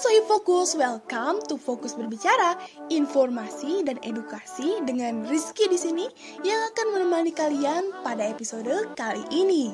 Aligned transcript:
Sohi 0.00 0.24
Fokus, 0.24 0.72
welcome 0.80 1.44
to 1.44 1.60
Fokus 1.60 1.92
Berbicara, 1.92 2.56
informasi 2.88 3.84
dan 3.84 4.00
edukasi 4.00 4.80
dengan 4.88 5.28
Rizky 5.28 5.68
di 5.68 5.76
sini 5.76 6.08
yang 6.40 6.72
akan 6.72 6.96
menemani 6.96 7.28
kalian 7.36 7.92
pada 8.00 8.24
episode 8.24 8.96
kali 8.96 9.20
ini. 9.28 9.68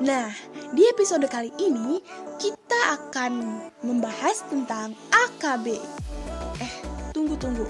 Nah, 0.00 0.32
di 0.72 0.80
episode 0.88 1.28
kali 1.28 1.52
ini 1.60 2.00
kita 2.40 3.04
akan 3.04 3.60
membahas 3.84 4.40
tentang 4.48 4.96
AKB. 5.12 5.76
Eh, 6.64 6.74
tunggu-tunggu. 7.12 7.68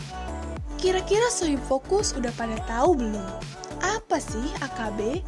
Kira-kira 0.79 1.27
Sohi 1.27 1.59
Fokus 1.59 2.15
udah 2.15 2.31
pada 2.39 2.55
tahu 2.71 3.03
belum? 3.03 3.27
Apa 3.83 4.23
sih 4.23 4.47
AKB? 4.63 5.27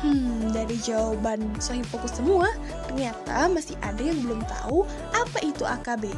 Hmm, 0.00 0.48
dari 0.56 0.80
jawaban 0.80 1.44
Sohib 1.60 1.84
Fokus 1.92 2.16
semua, 2.16 2.48
ternyata 2.88 3.52
masih 3.52 3.76
ada 3.84 4.00
yang 4.00 4.16
belum 4.24 4.40
tahu 4.48 4.88
apa 5.12 5.38
itu 5.44 5.68
AKB. 5.68 6.08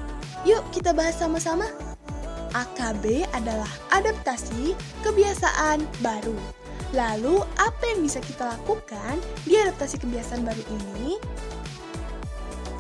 Yuk 0.47 0.63
kita 0.71 0.95
bahas 0.95 1.19
sama-sama. 1.19 1.67
AKB 2.55 3.27
adalah 3.35 3.69
adaptasi 3.91 4.79
kebiasaan 5.03 5.83
baru. 5.99 6.37
Lalu, 6.93 7.41
apa 7.57 7.83
yang 7.89 8.05
bisa 8.05 8.21
kita 8.21 8.53
lakukan 8.53 9.17
di 9.49 9.57
adaptasi 9.57 9.97
kebiasaan 9.97 10.45
baru 10.45 10.61
ini? 10.69 11.17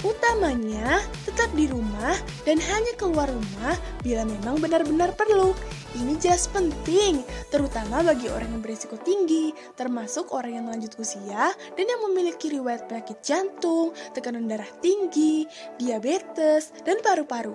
Utamanya, 0.02 0.98
tetap 1.22 1.46
di 1.54 1.70
rumah 1.70 2.18
dan 2.42 2.58
hanya 2.58 2.90
keluar 2.98 3.30
rumah 3.30 3.78
bila 4.02 4.26
memang 4.26 4.58
benar-benar 4.58 5.14
perlu. 5.14 5.54
Ini 5.94 6.18
jelas 6.18 6.50
penting, 6.50 7.22
terutama 7.54 8.02
bagi 8.02 8.26
orang 8.26 8.50
yang 8.50 8.62
berisiko 8.66 8.98
tinggi, 8.98 9.54
termasuk 9.78 10.34
orang 10.34 10.58
yang 10.58 10.66
lanjut 10.66 10.98
usia 10.98 11.54
dan 11.54 11.84
yang 11.86 12.02
memiliki 12.10 12.50
riwayat 12.50 12.90
penyakit 12.90 13.22
jantung, 13.22 13.94
tekanan 14.10 14.50
darah 14.50 14.66
tinggi, 14.82 15.46
diabetes, 15.78 16.74
dan 16.82 16.98
paru-paru. 16.98 17.54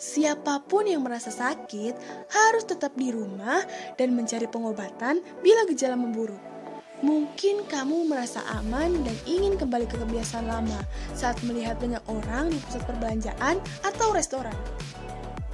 Siapa 0.00 0.64
pun 0.64 0.88
yang 0.88 1.04
merasa 1.04 1.28
sakit 1.28 1.94
harus 2.32 2.64
tetap 2.64 2.96
di 2.96 3.12
rumah 3.12 3.60
dan 4.00 4.16
mencari 4.16 4.48
pengobatan 4.48 5.20
bila 5.44 5.68
gejala 5.68 6.00
memburuk. 6.00 6.57
Mungkin 6.98 7.70
kamu 7.70 8.10
merasa 8.10 8.42
aman 8.58 9.06
dan 9.06 9.14
ingin 9.22 9.54
kembali 9.54 9.86
ke 9.86 10.02
kebiasaan 10.02 10.50
lama 10.50 10.82
saat 11.14 11.38
melihat 11.46 11.78
banyak 11.78 12.02
orang 12.10 12.50
di 12.50 12.58
pusat 12.66 12.82
perbelanjaan 12.90 13.62
atau 13.86 14.10
restoran. 14.10 14.54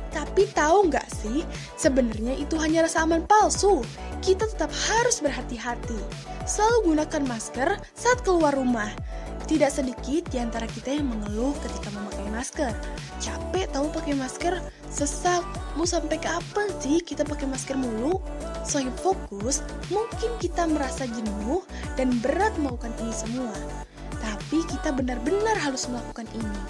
Tapi 0.09 0.49
tahu 0.57 0.89
nggak 0.89 1.05
sih, 1.11 1.45
sebenarnya 1.77 2.39
itu 2.39 2.57
hanya 2.57 2.89
rasa 2.89 3.05
aman 3.05 3.29
palsu. 3.29 3.85
Kita 4.25 4.49
tetap 4.49 4.73
harus 4.73 5.21
berhati-hati. 5.21 5.99
Selalu 6.49 6.95
gunakan 6.95 7.23
masker 7.29 7.77
saat 7.93 8.25
keluar 8.25 8.57
rumah. 8.57 8.89
Tidak 9.45 9.69
sedikit 9.69 10.25
di 10.33 10.41
antara 10.41 10.65
kita 10.65 10.97
yang 10.97 11.13
mengeluh 11.13 11.53
ketika 11.61 11.93
memakai 11.93 12.25
masker. 12.33 12.73
Capek 13.21 13.69
tahu 13.77 13.93
pakai 13.93 14.17
masker, 14.17 14.57
sesak. 14.89 15.45
Mau 15.77 15.85
sampai 15.85 16.17
kapan 16.17 16.73
sih 16.81 17.05
kita 17.05 17.29
pakai 17.29 17.45
masker 17.45 17.77
mulu? 17.77 18.25
Soalnya 18.65 18.97
fokus, 19.05 19.61
mungkin 19.93 20.33
kita 20.41 20.65
merasa 20.65 21.05
jenuh 21.05 21.61
dan 22.01 22.17
berat 22.25 22.57
melakukan 22.57 22.97
ini 23.05 23.13
semua. 23.13 23.53
Tapi 24.25 24.65
kita 24.65 24.97
benar-benar 24.97 25.61
harus 25.61 25.93
melakukan 25.93 26.25
ini. 26.33 26.61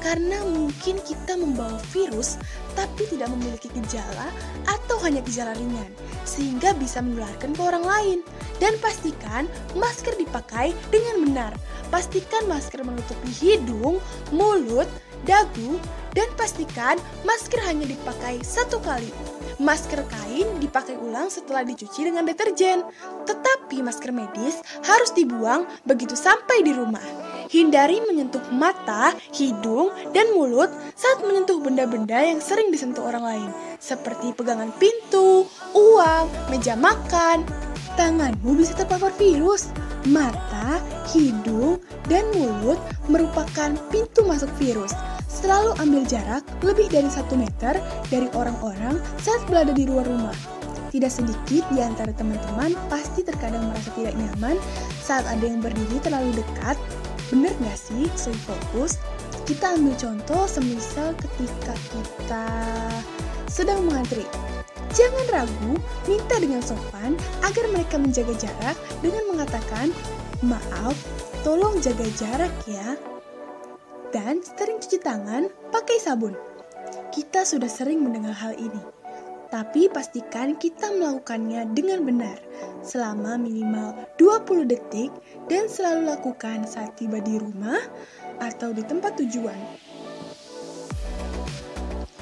Karena 0.00 0.40
mungkin 0.48 0.96
kita 1.04 1.36
membawa 1.36 1.76
virus 1.92 2.40
tapi 2.72 3.04
tidak 3.12 3.28
memiliki 3.36 3.68
gejala 3.76 4.32
atau 4.64 4.96
hanya 5.04 5.20
gejala 5.20 5.52
ringan, 5.52 5.92
sehingga 6.24 6.72
bisa 6.76 7.04
menularkan 7.04 7.52
ke 7.52 7.60
orang 7.60 7.84
lain. 7.84 8.18
Dan 8.60 8.76
pastikan 8.80 9.44
masker 9.76 10.16
dipakai 10.16 10.72
dengan 10.88 11.16
benar. 11.24 11.52
Pastikan 11.92 12.48
masker 12.48 12.84
menutupi 12.84 13.28
hidung, 13.32 14.00
mulut, 14.32 14.88
dagu, 15.28 15.76
dan 16.16 16.26
pastikan 16.34 16.96
masker 17.24 17.60
hanya 17.64 17.84
dipakai 17.88 18.40
satu 18.40 18.80
kali. 18.80 19.12
Masker 19.60 20.00
kain 20.08 20.48
dipakai 20.60 20.96
ulang 20.96 21.28
setelah 21.28 21.60
dicuci 21.60 22.08
dengan 22.08 22.24
deterjen, 22.24 22.80
tetapi 23.28 23.84
masker 23.84 24.08
medis 24.08 24.64
harus 24.88 25.12
dibuang 25.12 25.68
begitu 25.84 26.16
sampai 26.16 26.64
di 26.64 26.72
rumah. 26.72 27.29
Hindari 27.50 27.98
menyentuh 28.06 28.46
mata, 28.54 29.10
hidung, 29.34 29.90
dan 30.14 30.30
mulut 30.38 30.70
saat 30.94 31.18
menyentuh 31.26 31.58
benda-benda 31.58 32.22
yang 32.22 32.38
sering 32.38 32.70
disentuh 32.70 33.02
orang 33.02 33.26
lain, 33.26 33.50
seperti 33.82 34.30
pegangan 34.30 34.70
pintu, 34.78 35.50
uang, 35.74 36.30
meja 36.46 36.78
makan. 36.78 37.42
Tanganmu 37.98 38.54
bisa 38.54 38.78
terpapar 38.78 39.10
virus. 39.18 39.74
Mata, 40.06 40.78
hidung, 41.10 41.82
dan 42.06 42.22
mulut 42.38 42.78
merupakan 43.10 43.74
pintu 43.90 44.22
masuk 44.22 44.48
virus 44.62 44.94
selalu 45.26 45.74
ambil 45.82 46.02
jarak 46.06 46.46
lebih 46.62 46.86
dari 46.86 47.10
satu 47.10 47.34
meter 47.34 47.82
dari 48.14 48.30
orang-orang 48.38 48.94
saat 49.18 49.42
berada 49.50 49.74
di 49.74 49.90
luar 49.90 50.06
rumah. 50.06 50.60
Tidak 50.90 51.06
sedikit 51.06 51.62
di 51.70 51.78
antara 51.78 52.10
teman-teman 52.10 52.74
pasti 52.90 53.22
terkadang 53.22 53.62
merasa 53.70 53.94
tidak 53.94 54.14
nyaman 54.18 54.58
saat 55.02 55.22
ada 55.30 55.46
yang 55.46 55.62
berdiri 55.62 56.02
terlalu 56.02 56.34
dekat. 56.34 56.74
Bener 57.30 57.54
nggak 57.62 57.78
sih, 57.78 58.10
stay 58.18 58.34
fokus? 58.42 58.98
Kita 59.46 59.78
ambil 59.78 59.94
contoh 59.94 60.44
semisal 60.50 61.14
ketika 61.14 61.74
kita 61.94 62.46
sedang 63.46 63.86
mengantri. 63.86 64.26
Jangan 64.90 65.26
ragu, 65.30 65.78
minta 66.10 66.34
dengan 66.42 66.58
sopan 66.58 67.14
agar 67.46 67.64
mereka 67.70 67.94
menjaga 68.02 68.34
jarak 68.34 68.76
dengan 68.98 69.22
mengatakan, 69.30 69.94
Maaf, 70.42 70.98
tolong 71.46 71.78
jaga 71.78 72.06
jarak 72.18 72.50
ya 72.66 72.98
dan 74.10 74.42
sering 74.42 74.82
cuci 74.82 74.98
tangan 74.98 75.46
pakai 75.70 76.02
sabun. 76.02 76.34
Kita 77.14 77.46
sudah 77.46 77.70
sering 77.70 78.02
mendengar 78.02 78.34
hal 78.34 78.58
ini, 78.58 78.82
tapi 79.50 79.90
pastikan 79.90 80.54
kita 80.56 80.94
melakukannya 80.94 81.66
dengan 81.74 82.06
benar 82.06 82.38
selama 82.86 83.34
minimal 83.36 83.92
20 84.16 84.70
detik 84.70 85.10
dan 85.50 85.66
selalu 85.66 86.14
lakukan 86.14 86.62
saat 86.64 86.94
tiba 86.94 87.18
di 87.18 87.36
rumah 87.36 87.82
atau 88.38 88.70
di 88.70 88.80
tempat 88.86 89.18
tujuan. 89.18 89.58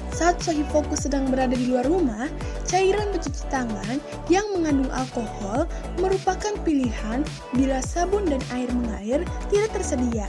Saat 0.09 0.43
Sohi 0.43 0.67
Fokus 0.67 1.07
sedang 1.07 1.31
berada 1.31 1.55
di 1.55 1.71
luar 1.71 1.87
rumah, 1.87 2.27
cairan 2.67 3.07
pencuci 3.15 3.47
tangan 3.47 4.03
yang 4.27 4.43
mengandung 4.51 4.91
alkohol 4.91 5.63
merupakan 5.95 6.51
pilihan 6.67 7.23
bila 7.55 7.79
sabun 7.79 8.27
dan 8.27 8.43
air 8.51 8.67
mengalir 8.75 9.23
tidak 9.47 9.71
tersedia 9.79 10.27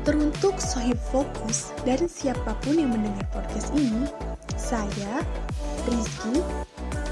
Teruntuk 0.00 0.56
sohib 0.56 0.96
fokus 1.12 1.76
dan 1.84 2.08
siapa 2.08 2.56
pun 2.64 2.80
yang 2.80 2.88
mendengar 2.88 3.26
podcast 3.36 3.68
ini, 3.76 4.08
saya, 4.56 5.20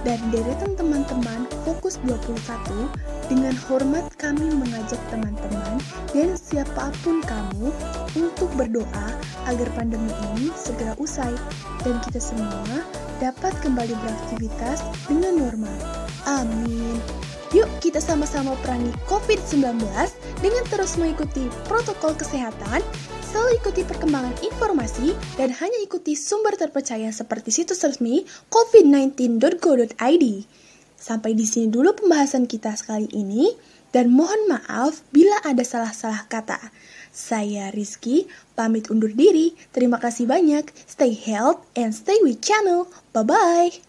Dan 0.06 0.20
deretan 0.30 0.78
teman-teman 0.78 1.44
Fokus 1.66 1.98
21 2.06 2.86
dengan 3.28 3.52
hormat 3.68 4.08
kami 4.16 4.46
mengajak 4.56 5.00
teman-teman 5.12 5.82
dan 6.14 6.32
siapa 6.38 6.94
pun 7.04 7.20
kamu 7.20 7.68
untuk 8.16 8.48
berdoa 8.56 9.08
agar 9.50 9.68
pandemi 9.76 10.08
ini 10.32 10.48
segera 10.56 10.96
usai 10.96 11.34
dan 11.84 12.00
kita 12.08 12.20
semua 12.22 12.86
dapat 13.20 13.52
kembali 13.60 13.92
beraktivitas 13.98 14.80
dengan 15.10 15.44
normal. 15.44 15.76
Amin. 16.24 16.96
Yuk 17.56 17.68
kita 17.80 18.00
sama-sama 18.00 18.52
perangi 18.60 18.92
COVID-19 19.08 19.80
dengan 20.44 20.64
terus 20.68 21.00
mengikuti 21.00 21.48
protokol 21.64 22.12
kesehatan, 22.12 22.84
selalu 23.28 23.60
ikuti 23.60 23.84
perkembangan 23.84 24.32
informasi, 24.40 25.12
dan 25.36 25.52
hanya 25.52 25.78
ikuti 25.84 26.16
sumber 26.16 26.56
terpercaya 26.56 27.12
seperti 27.12 27.52
situs 27.52 27.84
resmi 27.84 28.24
covid19.go.id. 28.48 30.24
Sampai 30.98 31.36
di 31.36 31.46
sini 31.46 31.68
dulu 31.70 31.94
pembahasan 31.94 32.48
kita 32.48 32.72
sekali 32.74 33.06
ini, 33.12 33.52
dan 33.92 34.12
mohon 34.12 34.48
maaf 34.48 35.04
bila 35.12 35.38
ada 35.44 35.62
salah-salah 35.62 36.26
kata. 36.28 36.58
Saya 37.08 37.72
Rizky, 37.72 38.28
pamit 38.52 38.92
undur 38.92 39.12
diri. 39.12 39.56
Terima 39.72 39.96
kasih 39.96 40.28
banyak. 40.28 40.68
Stay 40.86 41.16
healthy 41.16 41.64
and 41.78 41.96
stay 41.96 42.20
with 42.20 42.44
channel. 42.44 42.88
Bye-bye. 43.16 43.87